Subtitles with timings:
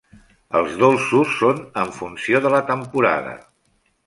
[0.61, 3.37] Els dolços són en funció de la temporada.